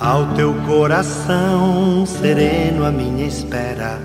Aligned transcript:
Ao 0.00 0.26
teu 0.34 0.52
coração 0.66 2.04
sereno, 2.04 2.84
a 2.84 2.90
minha 2.90 3.24
espera 3.28 4.00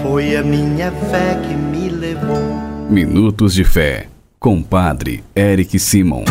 foi 0.00 0.36
a 0.36 0.44
minha 0.44 0.92
fé 0.92 1.34
que 1.42 1.54
me 1.54 1.88
levou. 1.88 2.38
Minutos 2.88 3.52
de 3.52 3.64
Fé, 3.64 4.06
com 4.38 4.62
Padre 4.62 5.24
Eric 5.34 5.76
Simon. 5.80 6.22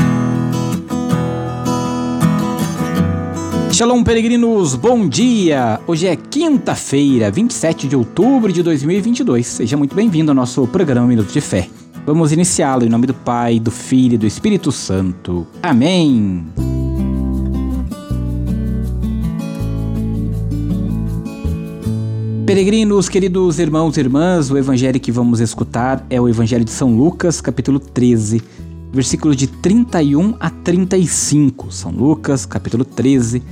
Shalom, 3.74 4.06
peregrinos, 4.06 4.74
bom 4.76 5.06
dia! 5.06 5.82
Hoje 5.86 6.08
é 6.08 6.16
quinta-feira, 6.16 7.30
27 7.30 7.90
de 7.90 7.96
outubro 7.98 8.54
de 8.54 8.64
2022. 8.64 9.46
Seja 9.46 9.76
muito 9.76 9.94
bem-vindo 9.98 10.32
ao 10.32 10.36
nosso 10.36 10.66
programa 10.66 11.08
Minutos 11.08 11.34
de 11.34 11.42
Fé. 11.42 11.68
Vamos 12.06 12.32
iniciá-lo 12.32 12.86
em 12.86 12.90
nome 12.90 13.06
do 13.06 13.14
Pai, 13.14 13.60
do 13.60 13.70
Filho 13.70 14.14
e 14.14 14.18
do 14.18 14.26
Espírito 14.26 14.72
Santo. 14.72 15.46
Amém! 15.62 16.77
Peregrinos, 22.48 23.10
queridos 23.10 23.60
irmãos 23.60 23.98
e 23.98 24.00
irmãs, 24.00 24.50
o 24.50 24.58
evangelho 24.58 25.02
que 25.02 25.12
vamos 25.12 25.42
escutar 25.42 26.08
é 26.10 26.20
o 26.20 26.30
Evangelho 26.30 26.64
de 26.64 26.72
São 26.72 26.96
Lucas, 26.96 27.42
capítulo 27.42 27.78
13, 27.78 28.42
versículos 28.90 29.36
de 29.36 29.48
31 29.48 30.34
a 30.40 30.50
35. 30.50 31.70
São 31.74 31.92
Lucas, 31.92 32.46
capítulo 32.46 32.86
13, 32.86 33.44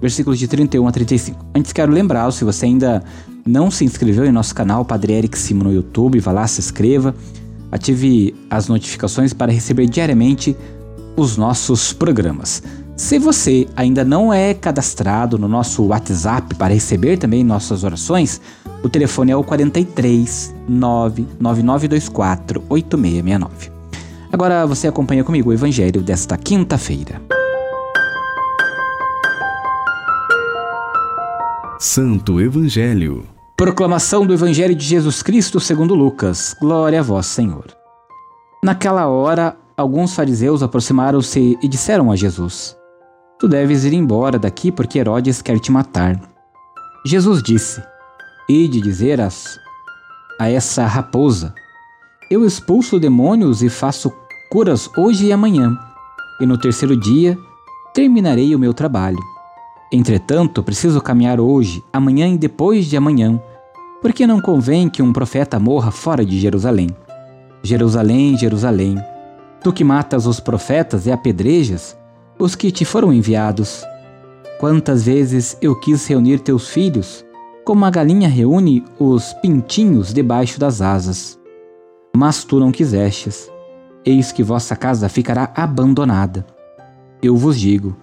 versículos 0.00 0.38
de 0.38 0.46
31 0.46 0.86
a 0.86 0.92
35. 0.92 1.44
Antes 1.52 1.72
quero 1.72 1.90
lembrar, 1.90 2.30
se 2.30 2.44
você 2.44 2.66
ainda 2.66 3.02
não 3.44 3.72
se 3.72 3.84
inscreveu 3.84 4.24
em 4.24 4.30
nosso 4.30 4.54
canal 4.54 4.84
Padre 4.84 5.14
Eric 5.14 5.36
Simo 5.36 5.64
no 5.64 5.72
YouTube, 5.72 6.20
vá 6.20 6.30
lá, 6.30 6.46
se 6.46 6.60
inscreva, 6.60 7.12
ative 7.72 8.36
as 8.48 8.68
notificações 8.68 9.32
para 9.32 9.50
receber 9.50 9.88
diariamente 9.88 10.56
os 11.16 11.36
nossos 11.36 11.92
programas. 11.92 12.62
Se 12.96 13.18
você 13.18 13.66
ainda 13.74 14.04
não 14.04 14.32
é 14.32 14.54
cadastrado 14.54 15.36
no 15.36 15.48
nosso 15.48 15.84
WhatsApp 15.86 16.54
para 16.54 16.72
receber 16.72 17.16
também 17.16 17.42
nossas 17.42 17.82
orações, 17.82 18.40
o 18.84 18.88
telefone 18.88 19.32
é 19.32 19.36
o 19.36 19.42
43 19.42 20.54
99924 20.68 22.62
8669. 22.68 23.72
Agora 24.32 24.64
você 24.64 24.86
acompanha 24.86 25.24
comigo 25.24 25.50
o 25.50 25.52
evangelho 25.52 26.02
desta 26.02 26.36
quinta-feira. 26.36 27.20
Santo 31.80 32.40
Evangelho. 32.40 33.26
Proclamação 33.56 34.24
do 34.24 34.32
Evangelho 34.32 34.74
de 34.74 34.84
Jesus 34.84 35.22
Cristo 35.22 35.58
segundo 35.58 35.94
Lucas. 35.94 36.56
Glória 36.60 37.00
a 37.00 37.02
vós, 37.02 37.26
Senhor. 37.26 37.66
Naquela 38.62 39.06
hora, 39.06 39.56
alguns 39.76 40.14
fariseus 40.14 40.62
aproximaram-se 40.62 41.58
e 41.60 41.68
disseram 41.68 42.10
a 42.10 42.16
Jesus: 42.16 42.76
Tu 43.44 43.48
deves 43.48 43.84
ir 43.84 43.92
embora 43.92 44.38
daqui 44.38 44.72
porque 44.72 44.98
Herodes 44.98 45.42
quer 45.42 45.60
te 45.60 45.70
matar. 45.70 46.18
Jesus 47.04 47.42
disse: 47.42 47.82
Ide 48.48 48.80
dizer 48.80 49.20
as, 49.20 49.60
a 50.40 50.48
essa 50.48 50.86
raposa: 50.86 51.54
Eu 52.30 52.46
expulso 52.46 52.98
demônios 52.98 53.62
e 53.62 53.68
faço 53.68 54.10
curas 54.50 54.88
hoje 54.96 55.26
e 55.26 55.32
amanhã, 55.32 55.78
e 56.40 56.46
no 56.46 56.56
terceiro 56.56 56.96
dia 56.96 57.36
terminarei 57.92 58.54
o 58.54 58.58
meu 58.58 58.72
trabalho. 58.72 59.20
Entretanto, 59.92 60.62
preciso 60.62 60.98
caminhar 61.02 61.38
hoje, 61.38 61.84
amanhã 61.92 62.26
e 62.26 62.38
depois 62.38 62.86
de 62.86 62.96
amanhã, 62.96 63.38
porque 64.00 64.26
não 64.26 64.40
convém 64.40 64.88
que 64.88 65.02
um 65.02 65.12
profeta 65.12 65.60
morra 65.60 65.90
fora 65.90 66.24
de 66.24 66.40
Jerusalém. 66.40 66.88
Jerusalém, 67.62 68.38
Jerusalém, 68.38 68.96
tu 69.62 69.70
que 69.70 69.84
matas 69.84 70.24
os 70.24 70.40
profetas 70.40 71.04
e 71.04 71.12
apedrejas 71.12 71.94
os 72.38 72.54
que 72.54 72.70
te 72.70 72.84
foram 72.84 73.12
enviados. 73.12 73.84
Quantas 74.58 75.04
vezes 75.04 75.56
eu 75.60 75.78
quis 75.78 76.06
reunir 76.06 76.40
teus 76.40 76.68
filhos, 76.68 77.24
como 77.64 77.84
a 77.84 77.90
galinha 77.90 78.28
reúne 78.28 78.84
os 78.98 79.32
pintinhos 79.34 80.12
debaixo 80.12 80.60
das 80.60 80.80
asas. 80.80 81.38
Mas 82.16 82.44
tu 82.44 82.60
não 82.60 82.70
quisestes. 82.70 83.50
Eis 84.04 84.30
que 84.30 84.42
vossa 84.42 84.76
casa 84.76 85.08
ficará 85.08 85.50
abandonada. 85.54 86.46
Eu 87.22 87.36
vos 87.36 87.58
digo: 87.58 87.96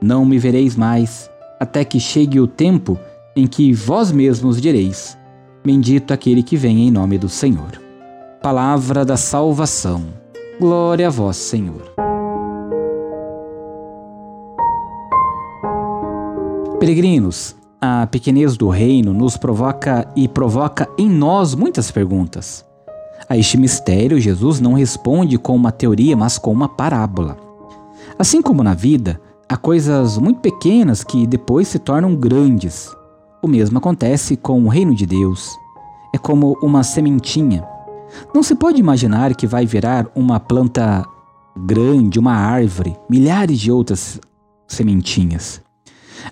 não 0.00 0.24
me 0.24 0.38
vereis 0.38 0.76
mais, 0.76 1.30
até 1.58 1.84
que 1.84 1.98
chegue 1.98 2.38
o 2.38 2.46
tempo 2.46 2.98
em 3.34 3.46
que 3.46 3.72
vós 3.72 4.12
mesmos 4.12 4.60
direis: 4.60 5.16
Bendito 5.64 6.12
aquele 6.12 6.42
que 6.42 6.56
vem 6.56 6.86
em 6.86 6.90
nome 6.90 7.18
do 7.18 7.28
Senhor. 7.28 7.80
Palavra 8.42 9.04
da 9.04 9.16
salvação. 9.16 10.04
Glória 10.60 11.08
a 11.08 11.10
vós, 11.10 11.36
Senhor. 11.36 12.05
Peregrinos, 16.78 17.56
a 17.80 18.06
pequenez 18.06 18.54
do 18.54 18.68
reino 18.68 19.14
nos 19.14 19.38
provoca 19.38 20.06
e 20.14 20.28
provoca 20.28 20.86
em 20.98 21.08
nós 21.08 21.54
muitas 21.54 21.90
perguntas. 21.90 22.66
A 23.26 23.34
este 23.34 23.56
mistério, 23.56 24.20
Jesus 24.20 24.60
não 24.60 24.74
responde 24.74 25.38
com 25.38 25.56
uma 25.56 25.72
teoria, 25.72 26.14
mas 26.14 26.36
com 26.36 26.52
uma 26.52 26.68
parábola. 26.68 27.38
Assim 28.18 28.42
como 28.42 28.62
na 28.62 28.74
vida, 28.74 29.18
há 29.48 29.56
coisas 29.56 30.18
muito 30.18 30.40
pequenas 30.40 31.02
que 31.02 31.26
depois 31.26 31.66
se 31.66 31.78
tornam 31.78 32.14
grandes. 32.14 32.94
O 33.42 33.48
mesmo 33.48 33.78
acontece 33.78 34.36
com 34.36 34.62
o 34.62 34.68
reino 34.68 34.94
de 34.94 35.06
Deus. 35.06 35.56
É 36.14 36.18
como 36.18 36.58
uma 36.62 36.82
sementinha. 36.82 37.66
Não 38.34 38.42
se 38.42 38.54
pode 38.54 38.78
imaginar 38.78 39.34
que 39.34 39.46
vai 39.46 39.64
virar 39.64 40.06
uma 40.14 40.38
planta 40.38 41.06
grande, 41.56 42.18
uma 42.18 42.34
árvore, 42.34 42.94
milhares 43.08 43.58
de 43.58 43.72
outras 43.72 44.20
sementinhas. 44.68 45.64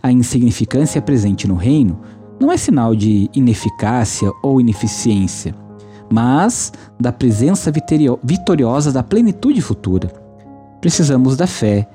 A 0.03 0.11
insignificância 0.11 1.01
presente 1.01 1.47
no 1.47 1.55
reino 1.55 2.01
não 2.41 2.51
é 2.51 2.57
sinal 2.57 2.95
de 2.95 3.31
ineficácia 3.35 4.31
ou 4.43 4.61
ineficiência, 4.61 5.55
mas 6.11 6.73
da 6.99 7.13
presença 7.13 7.73
vitoriosa 8.23 8.93
da 8.93 9.03
plenitude 9.03 9.61
futura. 9.61 10.13
Precisamos 10.81 11.37
da 11.37 11.47
fé 11.47 11.89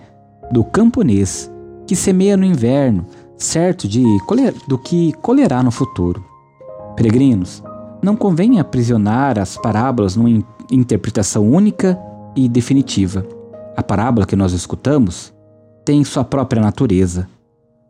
do 0.52 0.64
camponês 0.64 1.52
que 1.86 1.96
semeia 1.96 2.38
no 2.38 2.46
inverno, 2.46 3.06
certo 3.38 3.88
de 3.88 4.04
do 4.68 4.78
que 4.78 5.14
colherá 5.22 5.62
no 5.62 5.72
futuro. 5.72 6.24
Peregrinos, 6.96 7.64
não 8.02 8.16
convém 8.16 8.60
aprisionar 8.60 9.38
as 9.38 9.58
parábolas 9.58 10.16
numa 10.16 10.44
interpretação 10.72 11.50
única 11.50 12.00
e 12.36 12.48
definitiva. 12.48 13.26
A 13.76 13.84
parábola 13.84 14.26
que 14.26 14.36
nós 14.36 14.54
escutamos 14.54 15.34
tem 15.86 16.04
sua 16.04 16.24
própria 16.24 16.62
natureza 16.62 17.28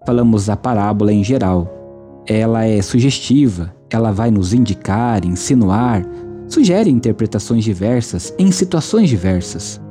falamos 0.06 0.46
da 0.46 0.56
parábola 0.56 1.12
em 1.12 1.24
geral. 1.24 2.24
Ela 2.28 2.66
é 2.66 2.82
sugestiva, 2.82 3.74
ela 3.90 4.12
vai 4.12 4.32
nos 4.32 4.54
indicar, 4.54 5.26
insinuar, 5.26 6.06
sugere 6.48 6.90
interpretações 6.90 7.64
diversas 7.64 8.34
em 8.38 8.52
situações 8.52 9.10
diversas. 9.10 9.82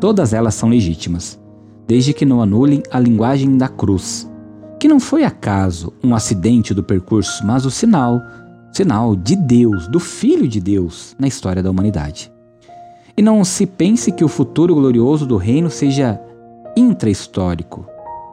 Todas 0.00 0.32
elas 0.32 0.54
são 0.54 0.68
legítimas, 0.68 1.38
desde 1.86 2.12
que 2.12 2.24
não 2.24 2.40
anulem 2.40 2.82
a 2.90 3.00
linguagem 3.00 3.56
da 3.56 3.68
cruz, 3.68 4.30
que 4.78 4.88
não 4.88 5.00
foi 5.00 5.24
acaso 5.24 5.92
um 6.02 6.14
acidente 6.14 6.72
do 6.72 6.84
percurso, 6.84 7.44
mas 7.44 7.64
o 7.64 7.70
sinal, 7.70 8.20
sinal 8.72 9.16
de 9.16 9.34
Deus, 9.34 9.88
do 9.88 9.98
Filho 9.98 10.46
de 10.46 10.60
Deus 10.60 11.16
na 11.18 11.26
história 11.26 11.62
da 11.62 11.70
humanidade. 11.70 12.30
E 13.16 13.22
não 13.22 13.44
se 13.44 13.66
pense 13.66 14.12
que 14.12 14.24
o 14.24 14.28
futuro 14.28 14.74
glorioso 14.74 15.26
do 15.26 15.36
reino 15.36 15.68
seja 15.68 16.20
intra-histórico, 16.76 17.84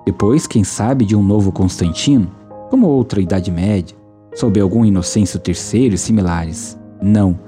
depois, 0.06 0.46
quem 0.46 0.64
sabe, 0.64 1.04
de 1.04 1.16
um 1.16 1.24
novo 1.24 1.52
Constantino, 1.52 2.30
como 2.70 2.88
outra 2.88 3.22
Idade 3.22 3.50
Média, 3.52 3.96
sob 4.36 4.60
algum 4.60 4.86
Inocêncio 4.86 5.42
III 5.46 5.94
e 5.94 5.98
similares. 5.98 6.78
Não, 7.02 7.40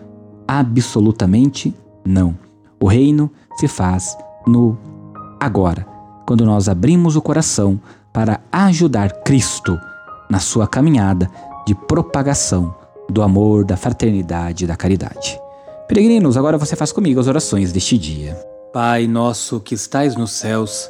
absolutamente 0.48 1.74
não. 2.06 2.36
O 2.80 2.88
reino 2.88 3.32
se 3.58 3.68
faz 3.68 4.18
no 4.46 4.78
agora, 5.40 5.86
quando 6.26 6.46
nós 6.46 6.68
abrimos 6.68 7.16
o 7.16 7.22
coração 7.22 7.80
para 8.12 8.42
ajudar 8.52 9.24
Cristo 9.24 9.78
na 10.30 10.40
sua 10.40 10.68
caminhada 10.68 11.30
de 11.66 11.76
propagação 11.76 12.74
do 13.10 13.22
amor, 13.22 13.64
da 13.64 13.78
fraternidade 13.78 14.64
e 14.64 14.68
da 14.68 14.76
caridade. 14.76 15.40
Peregrinos, 15.88 16.36
agora 16.36 16.58
você 16.58 16.76
faz 16.76 16.92
comigo 16.92 17.20
as 17.20 17.28
orações 17.28 17.72
deste 17.72 17.98
dia. 17.98 18.34
Pai 18.74 19.08
nosso 19.08 19.60
que 19.60 19.74
estais 19.76 20.16
nos 20.16 20.32
céus, 20.32 20.90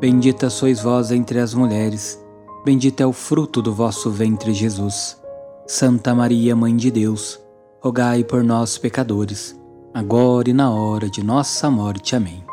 Bendita 0.00 0.50
sois 0.50 0.80
vós 0.80 1.12
entre 1.12 1.38
as 1.38 1.54
mulheres 1.54 2.18
Bendito 2.62 3.00
é 3.00 3.06
o 3.06 3.12
fruto 3.12 3.62
do 3.62 3.72
vosso 3.72 4.10
ventre, 4.10 4.52
Jesus. 4.52 5.18
Santa 5.66 6.14
Maria, 6.14 6.54
Mãe 6.54 6.76
de 6.76 6.90
Deus, 6.90 7.40
rogai 7.80 8.22
por 8.22 8.44
nós, 8.44 8.76
pecadores, 8.76 9.58
agora 9.94 10.50
e 10.50 10.52
na 10.52 10.70
hora 10.70 11.08
de 11.08 11.24
nossa 11.24 11.70
morte. 11.70 12.14
Amém. 12.14 12.44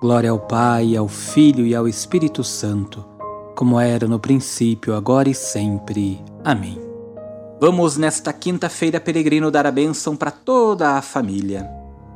Glória 0.00 0.30
ao 0.30 0.38
Pai, 0.38 0.96
ao 0.96 1.06
Filho 1.06 1.66
e 1.66 1.74
ao 1.74 1.86
Espírito 1.86 2.42
Santo, 2.42 3.04
como 3.54 3.78
era 3.78 4.08
no 4.08 4.18
princípio, 4.18 4.94
agora 4.94 5.28
e 5.28 5.34
sempre. 5.34 6.24
Amém. 6.42 6.80
Vamos 7.60 7.98
nesta 7.98 8.32
quinta-feira, 8.32 8.98
peregrino, 8.98 9.50
dar 9.50 9.66
a 9.66 9.70
bênção 9.70 10.16
para 10.16 10.30
toda 10.30 10.92
a 10.92 11.02
família. 11.02 11.68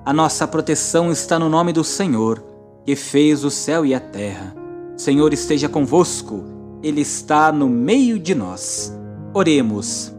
A 0.07 0.13
nossa 0.13 0.49
proteção 0.49 1.13
está 1.13 1.39
no 1.39 1.51
nome 1.51 1.73
do 1.73 1.85
Senhor, 1.85 2.43
que 2.83 2.97
fez 2.97 3.45
o 3.45 3.51
céu 3.51 3.85
e 3.85 3.95
a 3.95 4.01
terra. 4.01 4.66
Senhor 4.97 5.33
esteja 5.33 5.69
convosco 5.69 6.57
ele 6.83 7.01
está 7.01 7.51
no 7.51 7.69
meio 7.69 8.19
de 8.19 8.35
nós. 8.35 8.97
Oremos. 9.35 10.13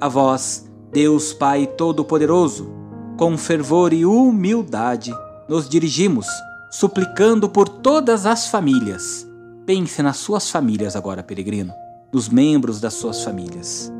A 0.00 0.08
vós, 0.08 0.68
Deus 0.92 1.32
Pai 1.32 1.66
Todo-Poderoso, 1.66 2.72
com 3.16 3.36
fervor 3.36 3.92
e 3.92 4.06
humildade, 4.06 5.12
nos 5.48 5.68
dirigimos, 5.68 6.26
suplicando 6.70 7.48
por 7.48 7.68
todas 7.68 8.26
as 8.26 8.48
famílias. 8.48 9.26
Pense 9.66 10.02
nas 10.02 10.16
suas 10.16 10.50
famílias 10.50 10.96
agora, 10.96 11.22
peregrino, 11.22 11.72
nos 12.12 12.28
membros 12.28 12.80
das 12.80 12.94
suas 12.94 13.22
famílias. 13.22 13.92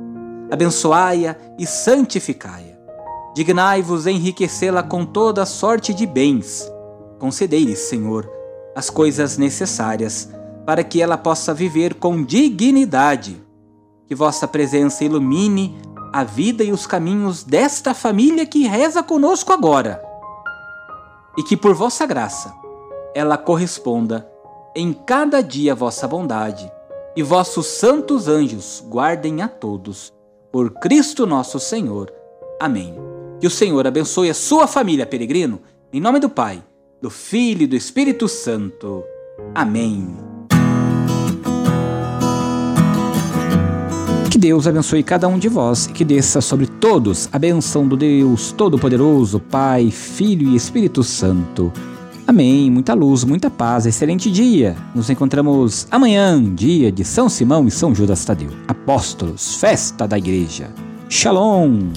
Abençoai-a 0.51 1.37
e 1.59 1.67
santificai-a. 1.67 2.79
Dignai-vos 3.35 4.07
enriquecê-la 4.07 4.83
com 4.83 5.05
toda 5.05 5.45
sorte 5.45 5.93
de 5.93 6.07
bens. 6.07 6.69
Concedei-lhes, 7.19 7.81
Senhor, 7.81 8.29
as 8.79 8.89
coisas 8.89 9.37
necessárias 9.37 10.33
para 10.65 10.85
que 10.85 11.03
ela 11.03 11.19
possa 11.19 11.53
viver 11.53 11.95
com 11.95 12.23
dignidade. 12.23 13.45
Que 14.07 14.15
vossa 14.15 14.47
presença 14.47 15.03
ilumine 15.03 15.77
a 16.13 16.23
vida 16.23 16.63
e 16.63 16.71
os 16.71 16.87
caminhos 16.87 17.43
desta 17.43 17.93
família 17.93 18.47
que 18.47 18.69
reza 18.69 19.03
conosco 19.03 19.53
agora. 19.53 20.01
E 21.37 21.43
que 21.43 21.57
por 21.57 21.75
vossa 21.75 22.07
graça 22.07 22.55
ela 23.17 23.37
corresponda 23.37 24.31
em 24.77 24.93
cada 24.93 25.43
dia 25.43 25.75
vossa 25.75 26.07
bondade, 26.07 26.71
e 27.17 27.23
vossos 27.23 27.67
santos 27.67 28.29
anjos 28.29 28.81
guardem 28.89 29.43
a 29.43 29.49
todos. 29.49 30.13
Por 30.53 30.71
Cristo 30.75 31.27
nosso 31.27 31.59
Senhor. 31.59 32.13
Amém. 32.61 32.95
Que 33.41 33.47
o 33.49 33.51
Senhor 33.51 33.85
abençoe 33.89 34.31
a 34.31 34.35
sua 34.35 34.69
família, 34.69 35.05
peregrino, 35.05 35.61
em 35.93 36.01
nome 36.01 36.21
do 36.21 36.31
Pai, 36.31 36.63
do 37.01 37.11
Filho 37.11 37.63
e 37.63 37.67
do 37.67 37.77
Espírito 37.77 38.29
Santo. 38.29 39.05
Amém. 39.55 40.17
Que 44.31 44.39
Deus 44.39 44.67
abençoe 44.67 45.03
cada 45.03 45.27
um 45.27 45.39
de 45.39 45.49
vós 45.49 45.87
e 45.87 45.93
que 45.93 46.05
desça 46.05 46.41
sobre 46.41 46.67
todos 46.67 47.29
a 47.33 47.39
benção 47.39 47.87
do 47.87 47.97
Deus 47.97 48.53
Todo-Poderoso, 48.53 49.41
Pai, 49.41 49.91
Filho 49.91 50.49
e 50.51 50.57
Espírito 50.57 51.03
Santo. 51.03 51.73
Amém. 52.27 52.71
Muita 52.71 52.93
luz, 52.93 53.25
muita 53.25 53.49
paz, 53.49 53.87
excelente 53.87 54.31
dia. 54.31 54.77
Nos 54.95 55.09
encontramos 55.09 55.87
amanhã, 55.91 56.43
dia 56.55 56.93
de 56.93 57.05
São 57.05 57.29
Simão 57.29 57.67
e 57.67 57.71
São 57.71 57.95
Judas 57.95 58.25
Tadeu, 58.25 58.51
apóstolos, 58.67 59.55
festa 59.55 60.07
da 60.07 60.19
igreja. 60.19 60.71
Shalom. 61.09 61.91